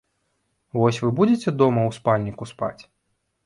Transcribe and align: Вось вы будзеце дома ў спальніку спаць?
Вось 0.79 0.99
вы 1.03 1.11
будзеце 1.21 1.55
дома 1.61 1.81
ў 1.85 1.91
спальніку 2.01 2.51
спаць? 2.57 2.79